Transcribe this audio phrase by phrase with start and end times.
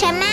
[0.00, 0.24] 什么？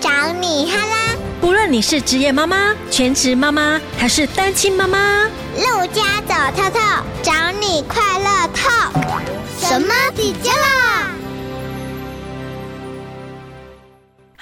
[0.00, 0.08] 找
[0.40, 1.16] 你哈啦！
[1.40, 5.24] 不论你是职业妈妈、全职妈妈还是单亲妈妈，
[5.56, 6.78] 陆家走透透，
[7.24, 8.70] 找你快乐透。
[9.60, 11.10] 什么底家啦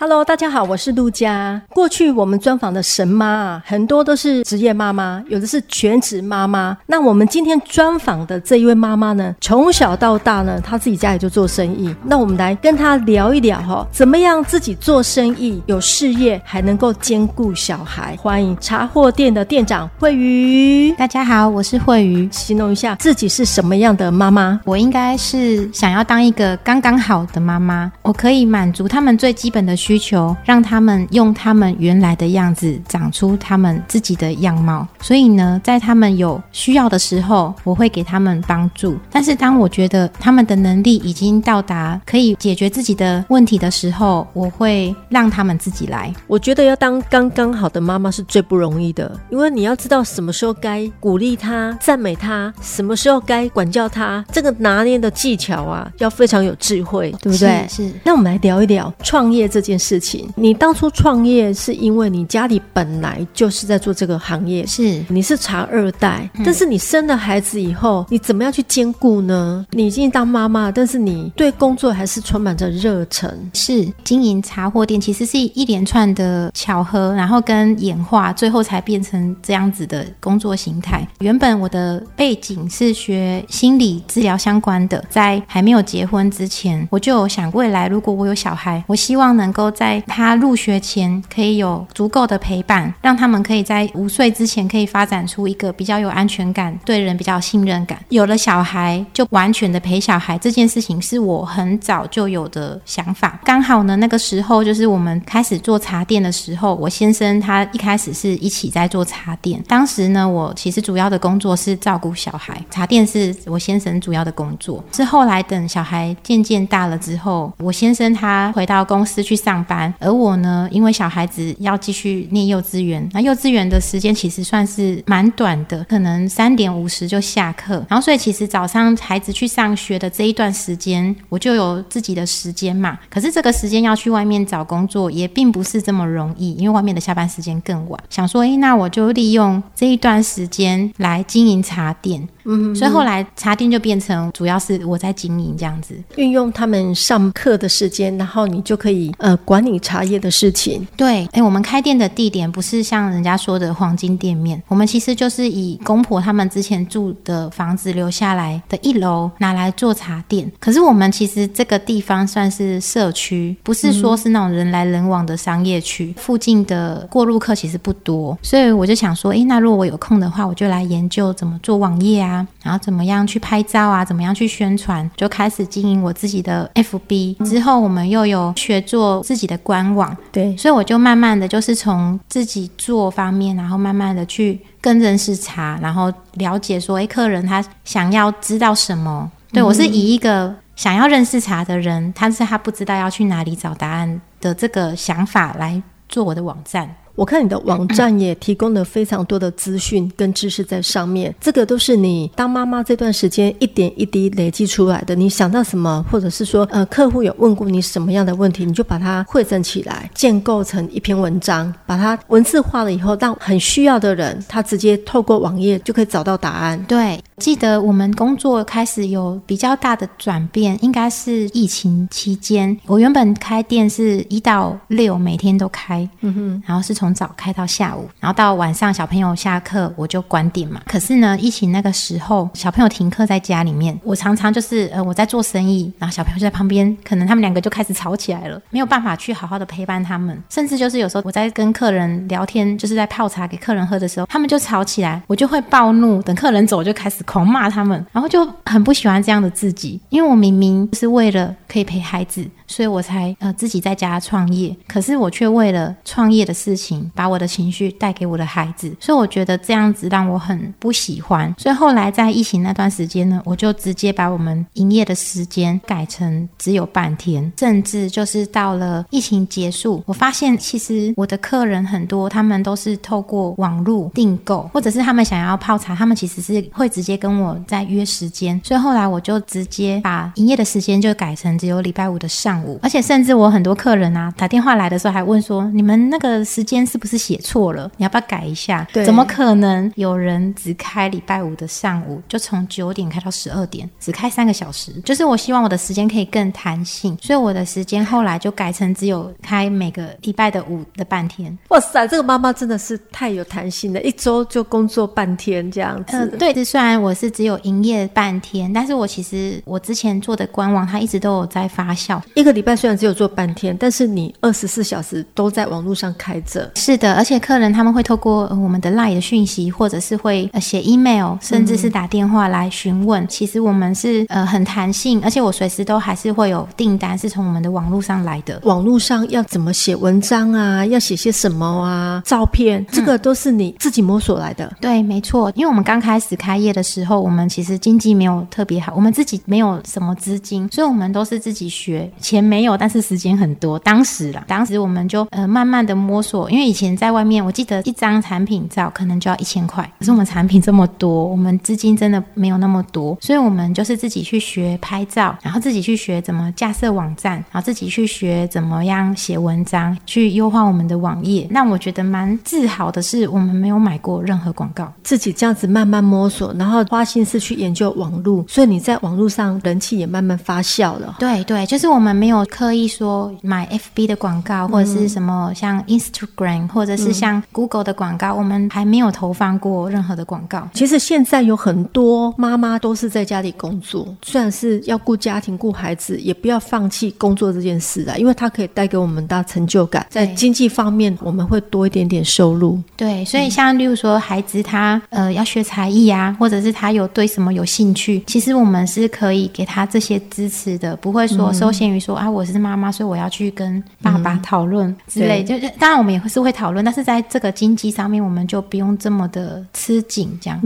[0.05, 1.63] ？Hello，大家好，我是陆佳。
[1.71, 6.77] 过去我们专访的神妈啊，很多都是职业妈妈，有的是全职妈妈。
[6.87, 11.97] 那我们今天专访的这一位妈妈呢，从小到大呢，她自己家里就做生意。
[12.05, 18.15] 那我们来跟她聊一聊哈，怎么样自己做生意有事业，还能够兼顾小孩。
[18.21, 20.93] 欢迎茶货店的店长慧瑜。
[20.99, 22.29] 大家好，我是慧瑜。
[22.31, 24.61] 形容一下自己是什么样的妈妈？
[24.67, 34.87] 我应该是想要当一个刚刚好的妈妈，我可以满足他们最基本的需求，让他们用他们原来的样子长出他们自己的样貌。
[35.01, 38.97] 所以呢，在他们有需要的时候，我会给他们帮助。
[39.11, 46.13] 但是当我觉得他们的能力已经到达可以解决自己的问题的时候，我会让他们自己来。
[46.27, 57.67] 我觉得要当刚刚好的妈妈是最不容易的，因为你要知道什么时候该鼓励他、赞美他，什么时候该管教他，这个拿捏的技巧啊，要非常有智慧，对不对？
[57.69, 57.89] 是。
[57.89, 57.95] 是。
[58.05, 69.65] 那我们来聊一聊创业这件事情，你当初创业是因为你家里本来就是在做这个行业，是你是茶二代，嗯，但是你生了孩子以后，你怎么样去兼顾呢？
[69.71, 73.33] 你已经当妈妈，但是你对工作还是充满着热忱。
[73.53, 81.07] 是经营茶货店，其实是一连串的巧合，然后跟演化，最后才变成这样子的工作形态。
[81.21, 89.64] 原本我的背景是学心理治疗相关的，在还没有结婚之前，我就有想未来如果我有小孩，我希望能够。
[89.71, 97.99] 在他入学前，可以有足够的陪伴，让他们可以在五岁之前可以发展出一个比较有安全感、对人比较信任感。
[98.09, 103.39] 有了小孩，就完全的陪小孩这件事情，是我很早就有的想法。
[103.45, 109.63] 刚好呢，那个时候就是我们开始做茶店的时候，我先生他一开始是一起在做茶店。
[109.69, 114.83] 当时呢，我其实主要的工作是照顾小孩，茶店是我先生主要的工作。
[114.93, 132.99] 是后来等小孩渐渐大了之后，我先生他回到公司去上上班，而我呢，因为小孩子要继续念幼稚园，那幼稚园的时间其实算是蛮短的，可能三点五十就下课，然后所以其实早上孩子去上学的这一段时间，我就有自己的时间嘛。
[133.09, 138.01] 可是这个时间要去外面找工作，也并不是这么容易，因为外面的下班时间更晚。
[138.11, 142.29] 想说，诶，那我就利用这一段时间来经营茶店。
[142.45, 150.87] 嗯，所以后来茶店就变成主要是我在经营这样子，运用他们上课的时间，然后你就可以呃管理茶叶的事情。
[150.97, 160.51] 对，哎，我们开店的地点不是像人家说的黄金店面，我们其实就是以公婆他们之前住的房子留下来的一楼拿来做茶店。
[160.61, 172.34] 可是我们其实这个地方算是社区，不是说是那种人来人往的商业区，嗯、附近的过路客其实不多，所以我就想说，哎，那如果我有空的话，我就来研究怎么做网页啊。
[172.63, 174.05] 然后怎么样去拍照啊？
[174.05, 175.11] 怎么样去宣传？
[175.17, 177.45] 就开始经营我自己的 FB。
[177.45, 189.31] 之后我们又有学做自己的官网，对，所以我就慢慢的就是从自己做方面，然后慢慢的去更认识茶，然后了解说，哎，客人他想要知道什么？
[189.53, 196.95] 对，我是以一个想要认识茶的人，但是他不知道要去哪里找答案的这个想法来做我的网站。
[197.15, 205.15] 我看你的网站 也提供了非常多的资讯跟知识在上面，这个都是你当妈妈这段时间一点一滴累积出来的。
[205.15, 216.83] 你想到什么，或者是说，呃，客户有问过你什么样的问题，你就把它汇整起来，建构成一篇文章，把它文字化了以后，让很需要的人，他直接透过网页就可以找到答案。
[216.89, 222.77] 对，记得我们工作开始有比较大的转变，应该是疫情期间。
[222.87, 230.81] 我原本开店是一到六每天都开，嗯哼，然后是从从早开到下午，然后到晚上小朋友下课我就关店嘛。
[230.87, 252.49] 可是呢，疫情那个时候小朋友停课在家里面，我常常就是呃我在做生意，然后小朋友就在旁边，可能他们两个就开始吵起来了，没有办法去好好的陪伴他们，甚至就是有时候我在跟客人聊天，就是在泡茶给客人喝的时候，他们就吵起来，我就会暴怒，等客人走就开始狂骂他们，然后就很不喜欢这样的自己，因为我明明是为了可以陪孩子。
[252.75, 261.55] 所以我才呃自己在家创业，可是我却为了创业的事情，把我的情绪带给我的孩子，所以我觉得这样子让我很不喜欢。
[261.57, 278.61] 所以后来在疫情那段时间呢，我就直接把我们营业的时间改成只有半天，甚至就是到了疫情结束，我发现其实我的客人很多，他们都是透过网络订购，或者是他们想要泡茶，他们其实是会直接跟我在约时间。
[278.65, 282.64] 所以后来我就直接把营业的时间就改成只有礼拜五的上。
[282.65, 287.91] 午，而且甚至我很多客人啊打电话来的时候还问说，你们那个时间是不是写错了？
[287.97, 288.87] 你要不要改一下？
[288.93, 294.93] 对，怎么可能有人只开礼拜五的上午，就从九点开到十二点，只开三个小时？
[295.05, 301.57] 就是我希望我的时间可以更弹性，所以我的时间后来就改成只有开每个礼拜的五的半天。
[301.69, 306.17] 哇塞，这个妈妈真的是太有弹性了，一周就工作半天这样子。
[306.17, 312.21] 嗯、呃，对，虽然我是只有营业半天，但是我其实我之前做的官网它一直都有在发酵。
[312.35, 316.71] 一个礼拜虽然只有做半天，但是你二十四小时都在网络上开着。
[316.75, 323.25] 是的，而且客人他们会透过、呃、我们的 LINE 的讯息，或者是会呃写 email，甚至是打电话来询问。
[323.25, 328.61] 嗯、其实我们是呃很弹性，而且我随时都还是会有订单是从我们的网络上来的。
[328.65, 330.85] 网络上要怎么写文章啊？
[330.85, 332.23] 要写些什么啊？
[332.25, 334.67] 照片，这个都是你自己摸索来的。
[334.67, 343.79] 嗯、对，没错，因为我们刚开始开业的时候，我们其实经济没有特别好，我们自己没有什么资金，所以我们都是自己学，钱没有，但是时间很多。
[343.79, 361.47] 当时啦，当时我们就呃慢慢的摸索，因为以前在外面，我记得一张产品照可能就要一千块，可是我们产品这么多，我们资金真的没有那么多，所以我们就是自己去学拍照，然后自己去学怎么架设网站，然后自己去学怎么样写文章，去优化我们的网页。
[361.51, 371.17] 那我觉得蛮自豪的是，我们没有买过任何广告，自己这样子慢慢摸索，然后花心思去研究网络，所以你在网络上人气也慢慢发酵了。
[371.19, 380.67] 对对，就是我们没有刻意说买 FB 的广告，或者是什么像 Instagram，或者是像 Google 的广告，嗯，我们还没有投放过任何的广告。
[380.73, 392.81] 其实现在有很多妈妈都是在家里工作，虽然是要顾家庭、顾孩子，也不要放弃工作这件事啊，因为它可以带给我们大成就感，在经济方面我们会多一点点收入。
[392.97, 405.43] 对，所以像例如说孩子他呃要学才艺啊，或者是他有对什么有兴趣，其实我们是可以给他这些支持的，不会说受限于说、嗯、啊我是妈妈，所以我要去跟爸爸讨论之类。
[405.43, 410.61] 嗯、就当然我们也是会讨论，但是在这个经济上面，我们就不用这么的吃紧这样。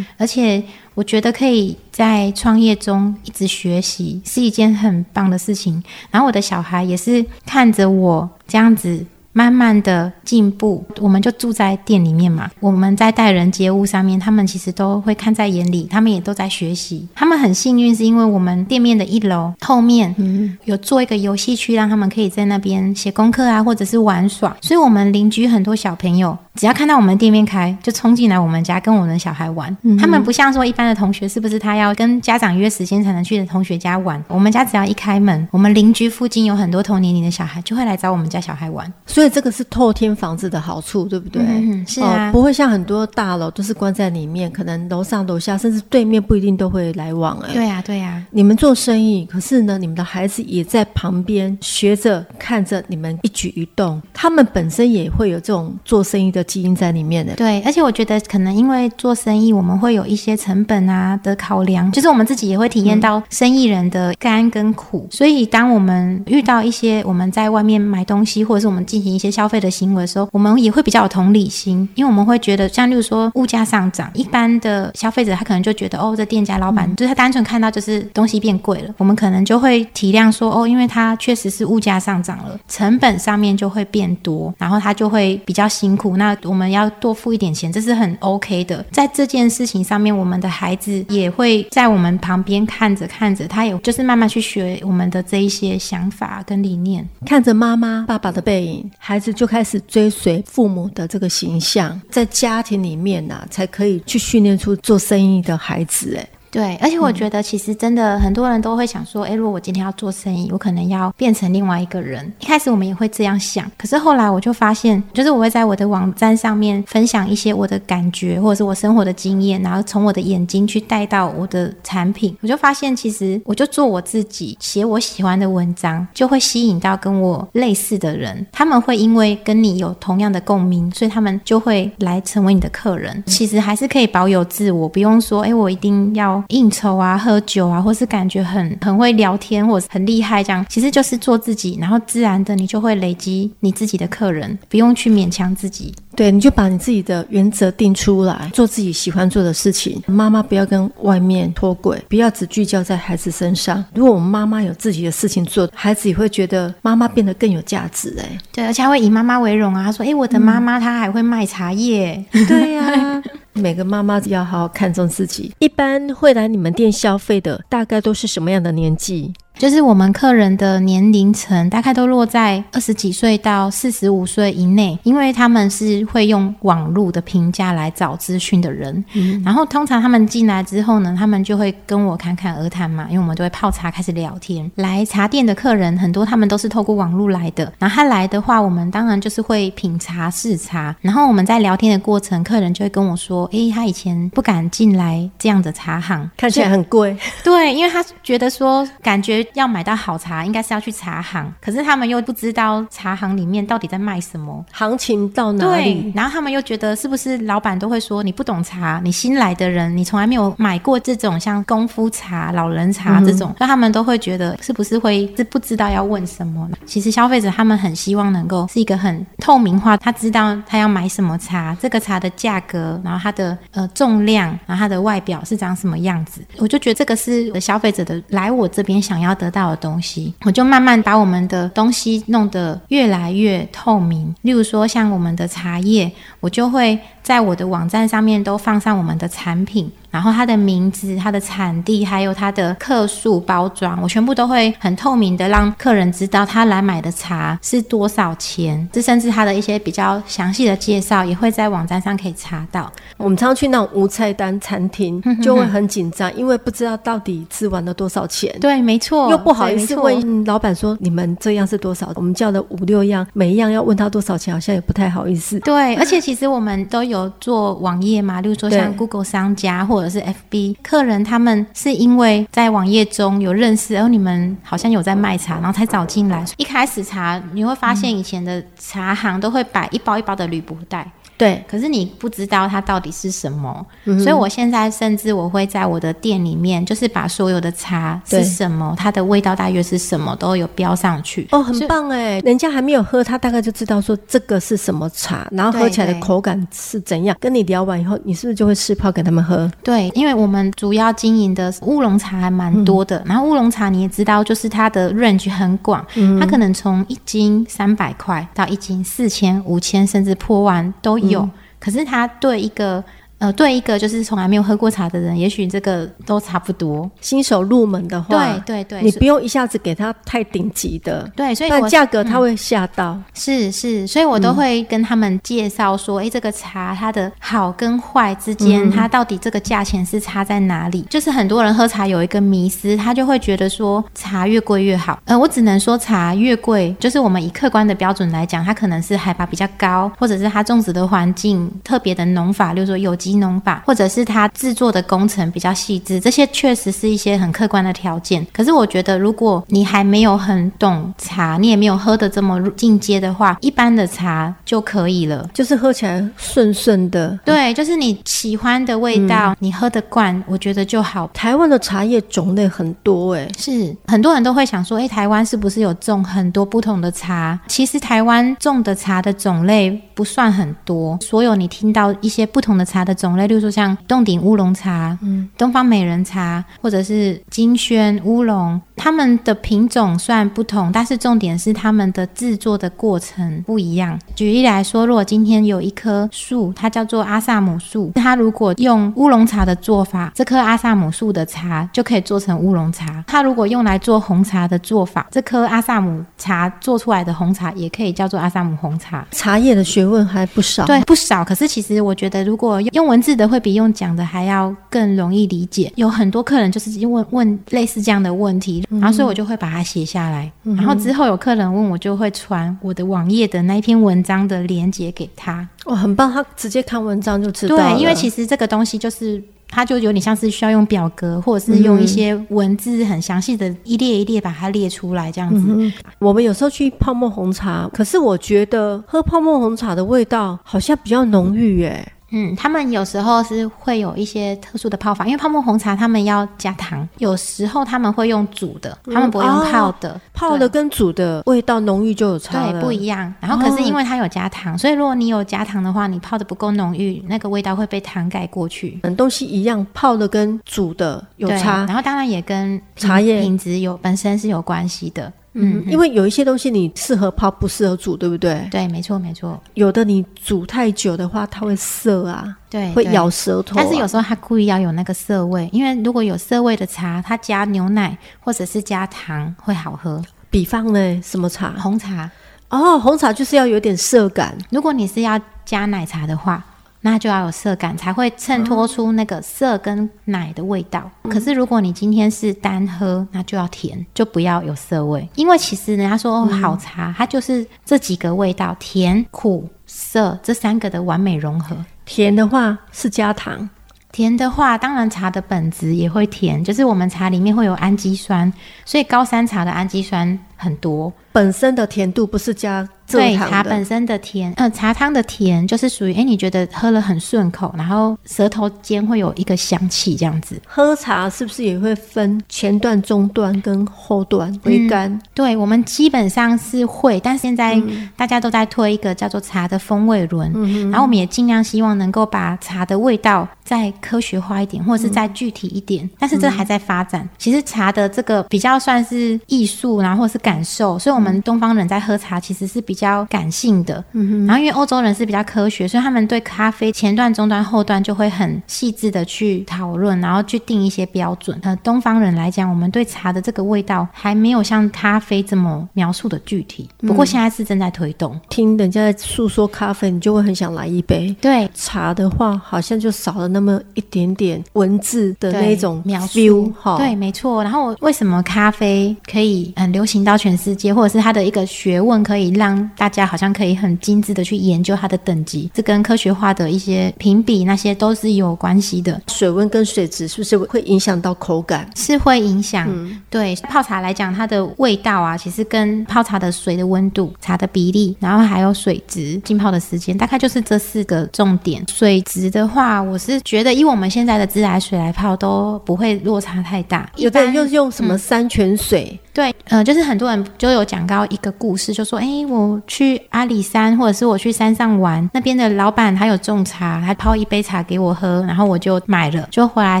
[0.16, 0.62] 而且
[0.94, 5.82] 我觉得可以在创业中一直学习是一件很棒的事情。
[6.10, 9.04] 然后我的小孩也是看着我这样子。
[9.36, 12.50] 慢慢的进步，我们就住在店里面嘛。
[12.58, 17.06] 我们在待人接物上面，他们其实都会看在眼里，他们也都在学习。
[17.14, 24.56] 他们很幸运，是因为我们店面的一楼后面，嗯，有做一个游戏区，让他们可以在那边写功课啊，或者是玩耍。
[24.62, 29.74] 所以，我们邻居很多小朋友，只要看到我们店面开，就冲进来我们家跟我们的小孩玩。
[29.82, 29.96] 嗯。
[29.96, 34.22] 他们不像说一般的同学，是不是他要跟家长约时间才能去的同学家玩？
[34.26, 38.92] 我们家只要一开门，我们邻居附近有很多同年龄的小孩，就会来找我们家小孩玩。
[39.06, 39.26] 所以。
[39.36, 41.42] 这个是透天房子的好处，对不对？
[41.42, 47.38] 嗯，是啊，哦，不会像很多大楼都是关在里面，可能楼上楼下甚至对面不一定都会来往。
[47.40, 48.24] 哎，对呀，对呀。
[48.30, 57.34] 你们做生意，可是呢，你们的孩子也在旁边学着看着你们一举一动，他们本身也会有这种做生意的基因在里面的。
[57.34, 88.84] 对，而且我觉得可能因为做生意，我们会有一些成本啊的考量，就是我们自己也会体验到生意人的甘跟苦，嗯，所以当我们遇到一些我们在外面买东西，或者是我们进行一些消费的行为的时候，我们也会比较有同理心，因为我们会觉得，像例如说物价上涨，一般的消费者他可能就觉得，哦，这店家老板、嗯、就是他单纯看到就是东西变贵了，我们可能就会体谅说，哦，因为他确实是物价上涨了，成本上面就会变多，然后他就会比较辛苦，那我们要多付一点钱，这是很 OK 的。
[88.90, 98.90] 在这件事情上面，我们的孩子也会在我们旁边看着看着，他也就是慢慢去学我们的这一些想法跟理念，看着妈妈、爸爸的背影。
[98.98, 106.16] 孩子就开始追随父母的这个形象，在家庭里面呐、才可以去训练出做生意的孩子。
[106.16, 106.26] 哎。
[106.56, 112.32] 对，而且我觉得其实真的很多人都会想说，哎，如果我今天要做生意，我可能要变成另外一个人。
[112.40, 133.22] 一开始我们也会这样想，可是后来我就发现，就是我会在我的网站上面分享一些我的感觉，或者是我生活的经验，然后从我的眼睛去带到我的产品，我就发现其实我就做我自己，写我喜欢的文章，就会吸引到跟我类似的人，他们会因为跟你有同样的共鸣，所以他们就会来成为你的客人。
[133.26, 136.42] 其实还是可以保有自我，不用说，哎，我一定要。
[136.48, 145.94] 应酬啊，喝酒啊，或是感觉很很会聊天，或者很厉害，这样其实就是做自己，然后自然的你就会累积你自己的客人，不用去勉强自己。
[146.16, 150.02] 对，你就把你自己的原则定出来，做自己喜欢做的事情。
[150.06, 153.84] 妈妈不要跟外面脱轨，不要只聚焦在孩子身上。
[153.94, 158.16] 如果我们妈妈有自己的事情做，孩子也会觉得妈妈变得更有价值。
[158.18, 159.84] 哎，对，而且还会以妈妈为荣啊。
[159.84, 162.24] 他说：“哎，我的妈妈她还会卖茶叶。
[162.32, 163.22] 嗯 ”对呀、啊。
[163.52, 165.50] 每个妈妈要好好看重自己。
[165.60, 169.32] 一般会来你们店消费的，大概都是什么样的年纪？
[169.58, 179.02] 就是我们客人的年龄层大概都落在二十几岁到四十五岁以内，因为他们是会用网络的评价来找资讯的人。
[179.14, 184.70] 嗯，然后通常他们进来之后呢，他们就会跟我侃侃而谈嘛，因为我们都会泡茶开始聊天。
[184.74, 187.72] 来茶店的客人很多，他们都是透过网络来的。
[187.78, 190.94] 然后他来的话，我们当然就是会品茶试茶。
[191.00, 197.16] 然后我们在聊天的过程，客人就会跟我说：“诶，他以前不敢进来这样的茶行，看起来很贵。
[197.42, 201.52] ”对，因为他觉得说，感觉要买到好茶，应该是要去茶行。
[201.60, 206.02] 可是他们又不知道茶行里面到底在卖什么，行情到哪里？
[206.02, 216.76] 对，然后他们又觉得是不是老板都会说你不懂茶，你新来的人，你从来没有买过这种像功夫茶、老人茶这种，那、嗯、他们都会觉得是不是会是不知道要问什么呢？
[216.86, 226.40] 其实消费者他们很希望能够是一个很透明化，他知道他要买什么茶，这个茶的价格，然后它的呃重量，然后它的外表是长什么样子。
[226.58, 234.34] 我就觉得这个是消费者的来我这边想要得到的东西，我就慢慢把我们的东西弄得越来越透明。
[234.42, 239.88] 例如说像我们的茶叶，我就会在我的网站上面都放上我们的产品。
[240.16, 248.88] 然后它的名字、它的产地，还有它的克数、包装，我全部都会很透明的让客人知道他来买的茶是多少钱。
[248.90, 252.90] 这甚至他的一些比较详细的介绍也会在网站上可以查到。
[253.18, 258.50] 我们常常去那种无菜单餐厅，就会很紧张，因为不知道到底吃完了多少钱。
[258.58, 259.30] 对，没错。
[259.30, 262.10] 又不好意思问老板说，你们这样是多少？
[262.14, 265.60] 我们叫了五六样，每一样要问他多少钱，好像也不太好意思。
[265.60, 270.05] 对，而且其实我们都有做网页嘛，例如说像 Google 商家或者。
[270.08, 276.44] 是 FB 客人，他们是因为在网页中有认识，然后你们好像有在卖茶，然后才找进来。
[276.56, 281.10] 一开始茶，你会发现以前的茶行都会摆一包一包的铝箔袋。
[281.36, 291.46] 对，可是你不知道它到底是什么，嗯、所以我现在甚至我会在我的店里面，就是把所有的茶是什么，它的味道大约是什么，都有标上去。
[291.50, 292.40] 哦，很棒哎！
[292.40, 297.36] 人家还没有喝，他大概就知道说这个是什么茶，然后喝起来的口感是怎样。
[297.38, 299.70] 跟你聊完以后，你是不是就会试泡给他们喝？
[299.82, 311.25] 对，因为我们主要经营的乌龙茶还蛮多的，嗯、然后乌龙茶你也知道，就是它的 range 很广，嗯、它可能从一斤三百块到一斤四千、五千，甚至破万都有。
[311.30, 313.02] 有，嗯、可是他对一个。
[313.38, 317.08] 呃，对一个就是从来没有喝过茶的人，也许这个都差不多。
[317.20, 318.28] 新手入门的话，
[318.64, 323.12] 对对对，你不用一下子给他太顶级的，对，所以但价格他会吓到。
[323.12, 331.02] 嗯、是是，所以我都会跟他们介绍说，哎、嗯，这个茶它的好跟坏之间，嗯、它到底这个价钱是差在哪里？
[331.10, 335.20] 就是很多人喝茶有一个迷思，他就会觉得说茶越贵越好。
[335.26, 343.25] 呃，我只能说茶越贵，就是我们以客观的标准来讲，它可能是海拔比较高，或者是它种植的环境特别的农法，例如说有机。
[343.26, 348.46] 机农法，或者是它制作的工程比较细致，这些确实是一些很客观的条件。
[348.52, 357.36] 可是我觉得，如果你还没有很懂茶，你也没有喝的这么进阶的话，一般的茶就可以了，就是喝起来顺顺的。
[357.44, 361.28] 对，就是你喜欢的味道，嗯、你喝得惯，我觉得就好。
[361.34, 367.58] 台湾的茶叶种类很多、欸，诶，是很多人都会想说，诶、欸，台湾是不是有种很多不同的茶？
[367.66, 373.15] 其实台湾种的茶的种类不算很多，所有你听到一些不同的茶的。
[373.16, 384.18] 种类，例如说像洞顶乌龙茶、嗯、东方美人茶，或者是金萱乌龙，它们的品种虽然不同，但是重点是它们的制作的过程不一样。
[384.34, 399.26] 举例来说，如果今天有一棵树，它叫做阿萨姆树，它如果用乌龙茶的做法，这棵阿萨姆树的茶就可以做成乌龙茶；它如果用来做红茶的做法，这棵阿萨姆茶做出来的红茶也可以叫做阿萨姆红茶。
[399.30, 401.44] 茶叶的学问还不少，对，不少。
[401.44, 405.92] 可是其实我觉得，如果用文字的会比用讲的还要更容易理解。
[405.96, 410.50] 有很多客人就是问问类似这样的问题，然后所以我就会把它写下来。
[410.62, 415.66] 然后之后有客人问我，就会传我的网页的那一篇文章的连接给他。
[415.84, 417.76] 哦，很棒，他直接看文章就知道。
[417.76, 425.64] 对，因为其实这个东西就是，它就有点像是需要用表格，或者是用一些文字很详细的一列一列把它列出来这样子。
[425.68, 432.12] 嗯、我们有时候去泡沫红茶，可是我觉得喝泡沫红茶的味道好像比较浓郁耶。
[432.30, 440.10] 嗯，他们有时候是会有一些特殊的泡法，因为泡沫红茶他们要加糖，有时候他们会用煮的，他们不会用泡的。
[440.10, 443.32] 嗯哦、泡的跟煮的味道浓郁就有差，对，不一样。
[443.40, 448.98] 然后可是因为它有加糖，哦、所以如果你有加糖的话，你泡的不够浓郁，那个味道会被糖盖过去。
[449.04, 455.32] 嗯，东西一样，泡的跟煮的有差，然后当然也跟茶叶品质有本身是有关系的。
[455.58, 458.68] 嗯，因为有一些东西你适合泡，不适合煮，对不对？
[458.70, 459.58] 对，没错，没错。
[459.72, 463.82] 有的你煮太久的话，它会涩啊，对，会咬舌头啊。
[463.82, 470.22] 但是有时候它故意要有那个涩味，因为如果有涩味的茶，它加牛奶或者是加糖会好喝。
[470.50, 471.74] 比方呢，什么茶？
[471.78, 472.30] 红茶。
[472.68, 474.56] 哦，红茶就是要有点涩感。
[474.70, 476.62] 如果你是要加奶茶的话。
[477.08, 481.08] 那就要有涩感，才会衬托出那个涩跟奶的味道。
[481.22, 485.26] 嗯、可是如果你今天是单喝，那就要甜，就不要有涩味。
[485.36, 491.76] 因为其实人家说、哦、好茶，它就是这几个味道：甜、苦、涩这三个的完美融合。
[492.04, 493.70] 甜的话是加糖，
[494.10, 498.52] 甜的话当然茶的本质也会甜，就是我们茶里面会有氨基酸，
[498.84, 501.12] 所以高山茶的氨基酸很多。
[501.32, 502.88] 本身的甜度不是加。
[503.08, 510.60] 对茶本身的甜，呃，茶汤的甜就是属于，哎，你觉得喝了很顺口，然后舌头间会有一个香气这样子。
[510.66, 515.08] 喝茶是不是也会分前段、中段跟后段回甘？
[515.08, 517.80] 嗯、对，我们基本上是会，但现在
[518.16, 526.04] 大家都在推一个叫做茶的风味轮，嗯、然后我们也尽量希望能够把茶的味道再科学化一点，或者是再具体一点。
[526.04, 527.22] 嗯、但是这还在发展。
[527.22, 532.96] 嗯、其实茶的这个比较算是艺术，然后或是感受，所以我们东方人在喝茶其实是比。
[532.96, 541.60] 较感性的，嗯哼，然后因为欧洲人是比较科学，所以他们对咖啡前段、中段、后段就会很细致的去讨论，然后去定一些标准。
[541.62, 546.88] 呃，东方人来讲，我们对茶的这个味道还没有像咖啡这么描述的具体。
[547.00, 548.32] 不过现在是正在推动。
[548.34, 551.36] 嗯、听人家诉说咖啡，你就会很想来一杯。
[551.38, 556.72] 对，茶的话，好像就少了那么一点点文字的那种描述。
[556.96, 557.62] 对，没错。
[557.62, 569.20] 然后为什么咖啡可以很流行到全世界，或者是它的一个学问可以让大家好像可以很精致的去研究它的等级，这跟科学化的一些评比那些都是有关系的。
[569.28, 571.88] 水温跟水质是不是会影响到口感？
[571.94, 572.86] 是会影响。
[572.88, 581.84] 嗯、对，泡茶来讲，它的味道啊，其实跟泡茶的水的温度、茶的比例，然后还有水质、浸泡的时间，大概就是这四个重点。
[581.88, 587.08] 水质的话，我是觉得以我们现在的自来水来泡都不会落差太大。
[587.16, 589.08] 有的人又用什么山泉水？
[589.12, 600.00] 嗯对，呃，就是很多人就有讲到一个故事，就说，哎，我去阿里山，或者是我去山上玩，那边的老板他有种茶，他泡一杯茶给我喝，然后我就买了，就回来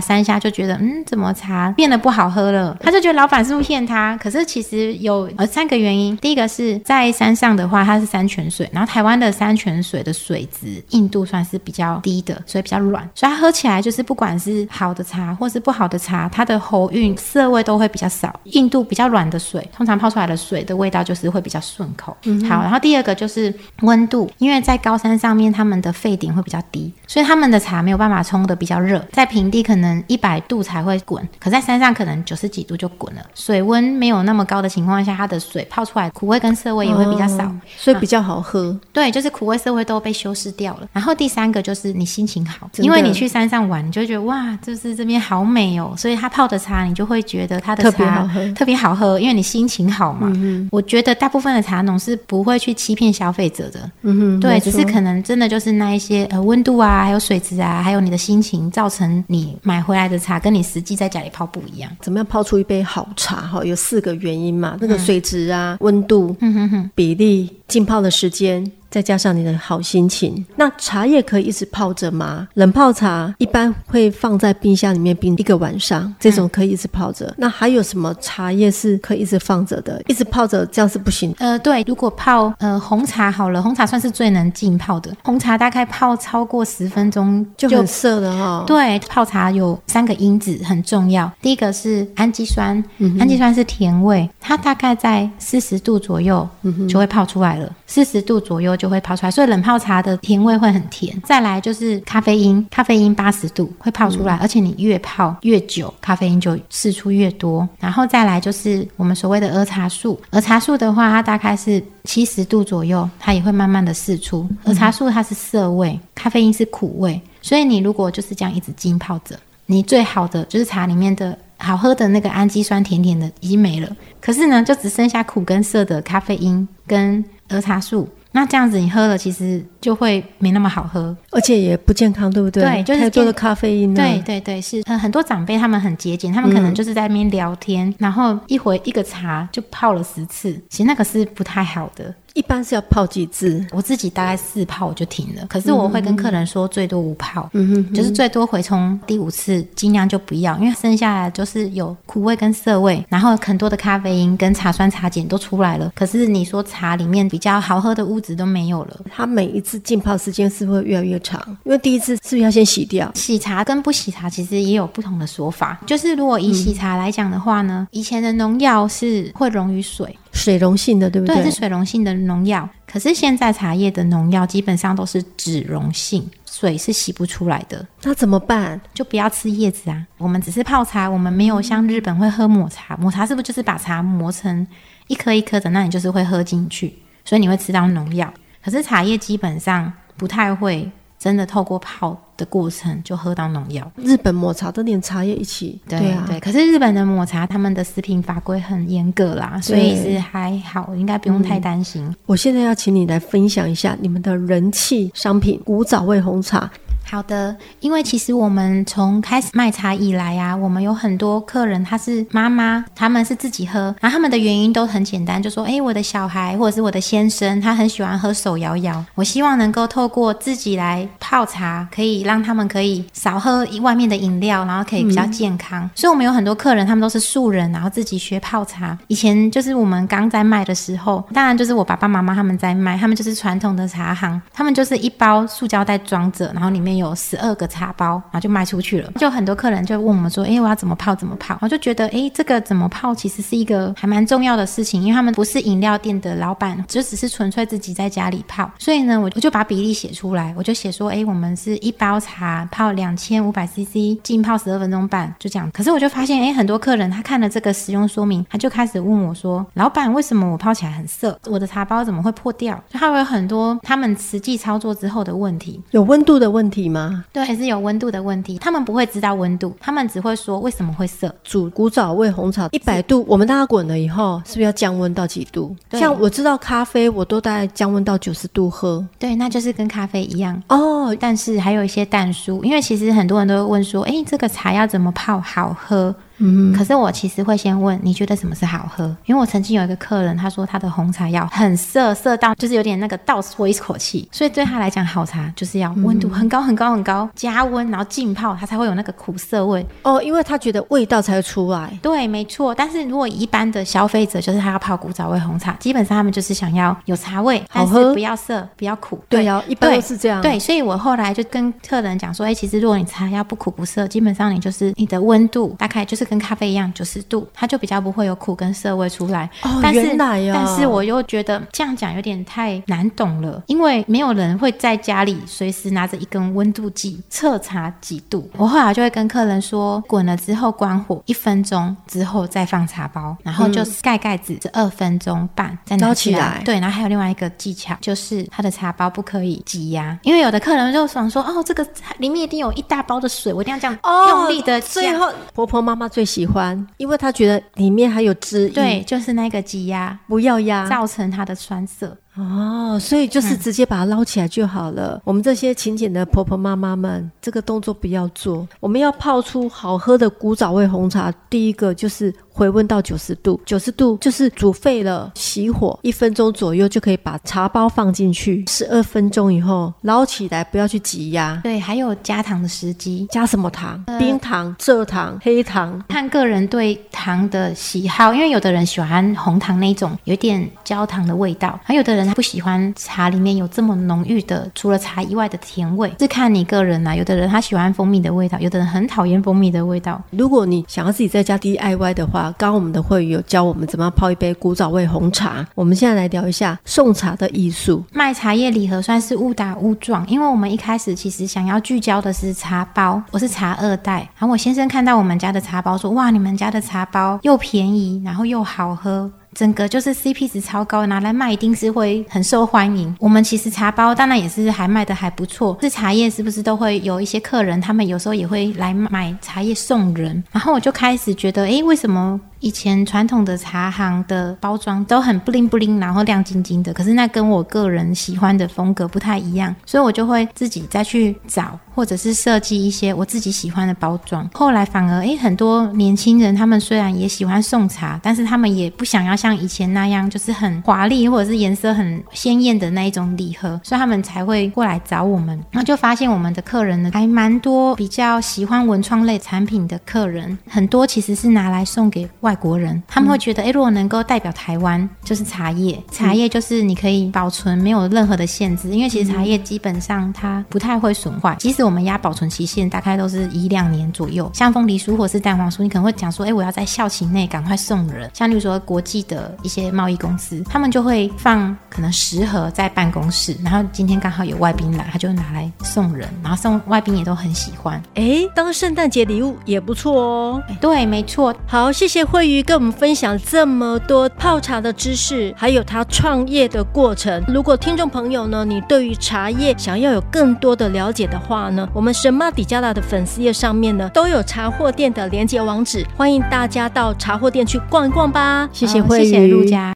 [0.00, 2.76] 山下就觉得，嗯，怎么茶变得不好喝了？
[2.80, 4.16] 他就觉得老板是不是骗他？
[4.16, 19.26] 可是其实有呃三个原因，第一个是在山上的话，它是山泉水，然后台湾的山泉水的水质硬度算是比较低的，所以比较软，所以它喝起来就是不管是好的茶或是不好的茶，它的喉韵涩味都会比较少，硬度比较软。
[19.26, 22.16] 的水通常泡出来的水的味道就是会比较顺口。
[22.24, 23.52] 嗯、好，然后第二个就是
[23.82, 29.04] 温度，因为在高山上面，他们的沸点会比较低，所以他们的茶没有办法冲的比较热。
[29.12, 33.22] 在平地可能一百度才会滚，可在山上可能九十几度就滚了。
[33.34, 38.80] 水温没有那么高的情况下，它的水泡出来苦味跟涩味也会比较少，哦、所以比较好喝、嗯。
[38.92, 40.88] 对，就是苦味涩味都被修饰掉了。
[40.92, 49.20] 然后第三个就是你心情好，因为你去山上玩，你就会觉得哇，就是这边好美哦，所以他泡的茶你就会觉得他的茶特别好喝，特别好喝。
[49.20, 61.90] 因为你心情好嘛，嗯、我觉得大部分的茶农是不会去欺骗消费者的，嗯哼，对，只是可能真的就是那一些呃温度啊，还有水质啊，还有你的心情，造成你买回来的茶跟你实际在家里泡不一样。
[62.00, 63.36] 怎么样泡出一杯好茶？
[63.36, 68.70] 哈，有四个原因嘛，那个水质啊，温、嗯、度，嗯哼哼，比例，浸泡的时间。
[68.96, 72.48] 再加上你的好心情，那茶叶可以一直泡着吗？
[72.54, 77.26] 冷泡茶一般会放在冰箱里面冰一个晚上，这种可以一直泡着。
[77.26, 80.02] 嗯、那还有什么茶叶是可以一直放着的？
[80.06, 81.34] 一直泡着这样是不行。
[81.36, 85.14] 呃，对，如果泡呃红茶好了，红茶算是最能浸泡的。
[85.22, 88.64] 红茶大概泡超过十分钟就很涩了哈。
[88.66, 96.48] 对，泡茶有三个因子很重要，第一个是氨基酸，嗯、氨基酸是甜味，它大概在四十度左右
[96.88, 98.85] 就会泡出来了，四十、嗯、度左右就。
[98.86, 101.20] 就会泡出来，所以冷泡茶的甜味会很甜。
[101.24, 107.68] 再来就是咖啡因，咖啡因八十度会泡出来，嗯、而且你越泡越久，咖啡因就释出越多。
[107.80, 114.48] 然后再来就是我们所谓的儿茶素，儿茶素的话，它大概是七十度左右，它也会慢慢的释出。
[114.62, 123.88] 儿茶素它是涩味，咖啡因是苦味，所以你如果就是这样一直浸泡着，你最好的就是茶里面的好喝的那个氨基酸甜甜的已经没了，
[124.20, 128.08] 可是呢，就只剩下苦跟涩的咖啡因跟儿茶素。
[128.32, 132.62] 那这样子你喝了，其实就会没那么好喝，而且也不健康，对不对？
[132.62, 133.94] 对，就是太多的咖啡因。
[133.94, 134.82] 对对对，是。
[134.84, 142.14] 呃，很多长辈他们很节俭，他们可能就是在那边聊天，嗯、然后一回一个茶就泡了十次，其实那个是不太好的。
[142.36, 143.64] 一般是要泡几次？
[143.72, 145.46] 我自己大概四泡我就停了。
[145.48, 155.90] 可是我会跟客人说，最多五泡，嗯哼，就是最多回冲第五次，尽量就不要，因为剩下来就是有苦味跟涩味，然后很多的咖啡因跟茶酸茶碱都出来了。
[155.94, 161.42] 可是你说茶里面比较好喝的物质都没有了，它每一次浸泡时间是不是会越来越长？
[161.64, 163.10] 因为第一次是不是要先洗掉？
[163.14, 165.80] 洗茶跟不洗茶其实也有不同的说法。
[165.86, 170.14] 就是如果以洗茶来讲的话呢，以前的农药是会溶于水。
[170.46, 171.34] 水溶性的，对不对？
[171.34, 172.68] 对，是水溶性的农药。
[172.86, 177.84] 可是现在茶叶的农药基本上都是脂溶性，水是洗不出来的。
[178.04, 178.80] 那怎么办？
[178.94, 180.06] 就不要吃叶子啊。
[180.18, 182.96] 我们只是泡茶，我们没有像日本会喝抹茶。
[182.96, 184.64] 抹茶是不是就是把茶磨成
[185.08, 185.68] 一颗一颗的？
[185.70, 188.32] 那你就是会喝进去，所以你会吃到农药。
[188.64, 190.88] 可是茶叶基本上不太会。
[191.26, 193.90] 真的透过泡的过程就喝到农药。
[193.96, 196.38] 日本抹茶都连茶叶一起，对对啊，对。
[196.38, 202.04] 可是日本的抹茶，他们的食品法规很严格啦，所以是还好，应该不用太担心。
[202.04, 202.14] 嗯。
[202.26, 206.70] 我现在要请你来分享一下你们的人气商品——古早味红茶。
[207.08, 225.84] 好的，因为其实我们从开始卖茶以来啊，我们有很多客人，他是妈妈，他们是自己喝，然后他们的原因都很简单，就说，诶，我的小孩或者是我的先生，他很喜欢喝手摇摇，我希望能够透过自己来泡茶，可以让他们可以少喝外面的饮料，然后可以比较健康。
[225.84, 225.90] 嗯。
[225.94, 228.98] 所以我们有很多客人，他们都是素人，然后自己学泡茶。
[229.06, 236.95] 以前就是我们刚在卖的时候，当然就是我爸爸妈妈他们在卖，他们就是传统的茶行，他们就是一包塑胶袋装着，然后里面。
[236.96, 239.10] 有十二个茶包，然后就卖出去了。
[239.16, 241.14] 就很多客人就问我们说：“哎，我要怎么泡？
[241.14, 248.70] 怎么泡？”我就觉得，哎，这个怎么泡其实是一个还蛮重要的事情，因为他们不是饮料店的老板，就只是纯粹自己在家里泡。
[248.78, 261.38] 所以呢，我我就把比例写出来，我就写说：“哎，我们是一包茶泡两千五百 CC，浸泡十二分钟半，就这样。”可是我就发现，哎，很多客人他看了这个使用说明，他就开始问我说：“老板，为什么我泡起来很涩？
[261.46, 267.24] 我的茶包怎么会破掉？”就他会有很多他们实际操作之后的问题，有温度的问题吗？
[267.32, 268.58] 对，还是有温度的问题。
[268.58, 271.34] 他们不会知道温度，他们只会说为什么会涩。
[271.44, 275.74] 煮古早味红茶一百度，我们大家滚了以后，是不是要降温到几度？
[275.92, 279.06] 像我知道咖啡，我都大概降温到九十度喝。
[279.18, 281.16] 对，那就是跟咖啡一样哦。
[281.18, 286.14] 但是还有一些蛋酥，因为其实很多人都会问说，哎，这个茶要怎么泡好喝？
[286.38, 289.04] 嗯，可是我其实会先问，你觉得什么是好喝？
[289.24, 301.98] 因为我曾经有一个客人，他说他的红茶要很涩，涩到就是有点那个倒抽一口气，所以对他来讲，好茶就是要温度很高很高很高，加温然后浸泡，它才会有那个苦涩味哦，因为他觉得味道才会出来。
[302.02, 302.74] 对，没错。
[302.74, 309.18] 但是如果一般的消费者，就是他要泡古早味红茶，基本上他们就是想要有茶味，好喝，不要涩，不要苦。
[309.30, 310.42] 对呀，一般都是这样。
[310.42, 316.25] 对，所以我后来就跟客人讲说，哎，其实如果你茶要不苦不涩，基本上你就是你的温度大概就是。
[316.28, 319.48] 跟咖啡一样，九十度，它就比较不会有苦跟涩味出来。
[319.62, 328.50] 哦，但是原来呀，但是我又觉得这样讲有点太难懂了，因为没有人会在家里随时拿着一根温度计测茶几度。
[328.56, 336.36] 我后来就会跟客人说，滚了之后关火一分钟之后再放茶包，然后就盖盖子十二分钟半再拿起来。
[336.36, 341.86] 起来对，然后还有另外一个技巧，就是它的茶包不可以挤压，因为有的客人就想说，哦，这个
[342.18, 344.80] 里面一定有一大包的水，我一定要这样用力的。
[344.80, 346.08] 最后婆婆妈妈。
[346.16, 352.16] 最喜欢，因为他觉得里面还有汁液，对，就是那个挤压，不要压，造成它的酸涩。
[352.36, 355.14] 哦，所以就是直接把它捞起来就好了。
[355.14, 358.68] 嗯、我们这些勤俭的婆婆妈妈们，这个动作不要做。
[358.78, 368.64] 我们要泡出好喝的古早味红茶，第一个就是回温到九十度，九十度就是煮沸了，熄火一分钟左右就可以把茶包放进去。
[368.68, 371.58] 十二分钟以后捞起来，不要去挤压。
[371.64, 374.02] 对，还有加糖的时机，加什么糖？
[374.08, 378.34] 呃、冰糖、蔗糖、黑糖，看个人对糖的喜好。
[378.34, 382.25] 因为有的人喜欢红糖那种有点焦糖的味道，还有的人。
[382.26, 387.14] 他不喜欢茶里面有这么浓郁的，除了茶以外的甜味，是看你个人呐、啊。
[387.14, 390.20] 有的人他喜欢蜂蜜的味道，有的人很讨厌蜂蜜的味道。
[390.30, 395.66] 如果你想要自己在家 DIY 的话，刚刚我们的会员有教我们怎么样泡一杯古早味红茶。
[395.74, 398.04] 我们现在来聊一下送茶的艺术。
[398.12, 403.22] 卖茶叶礼盒算是误打误撞，因为我们一开始其实想要聚焦的是茶包。
[403.30, 413.16] 我是茶二代，然后我先生看到我们家的茶包说：“哇，你们家的茶包又便宜，然后又好喝。”整个就是 CP 值超高，拿来卖一定是会很受欢迎。
[413.18, 420.44] 我们其实茶包当然也是还卖的还不错，是茶叶是不是都会有一些客人，他们有时候也会来买茶叶送人。
[420.52, 422.38] 然后我就开始觉得，哎，为什么？
[422.60, 434.48] 以前传统的茶行的包装都很布灵布灵，然后亮晶晶的，可是那跟我个人喜欢的风格不太一样，所以我就会自己再去找，或者是设计一些我自己喜欢的包装。
[434.52, 445.58] 后来反而诶，很多年轻人他们虽然也喜欢送茶，但是他们也不想要像以前那样，就是很华丽或者是颜色很鲜艳的那一种礼盒，所以他们才会过来找我们。
[445.70, 464.50] 然后就发现我们的客人呢，还蛮多比较喜欢文创类产品的客人，很多其实是拿来送给外国人，他们会觉得，诶，如果能够代表台湾，就是茶叶，茶叶就是你可以保存，没有任何的限制，因为其实茶叶基本上它不太会损坏，即使我们压保存期限大概都是一两年左右。
[464.52, 468.30] 像凤梨酥或是蛋黄酥，你可能会讲说，哎，我要在校期内赶快送人。
[468.34, 478.00] 像例如说国际的一些贸易公司，他们就会放可能十盒在办公室，然后今天刚好有外宾来，他就拿来送人，然后送外宾也都很喜欢。
[478.14, 480.62] 诶，当圣诞节礼物也不错哦。
[480.80, 481.54] 对，没错。
[481.66, 487.42] 好，谢谢慧瑜跟我们分享这么多泡茶的知识，还有他创业的过程。
[487.48, 498.68] 如果听众朋友呢，你对于茶叶想要有更多的了解的话呢，我们神马底加拉的粉丝页上面呢都有茶货店的连接网址，欢迎大家到茶货店去逛一逛吧。
[498.72, 499.84] 谢谢慧瑜，谢谢陆家。